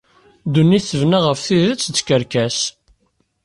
Ddunit 0.45 0.85
tebna 0.91 1.19
ɣef 1.25 1.39
tidet 1.47 1.89
d 1.91 1.95
tkerkas 1.97 2.59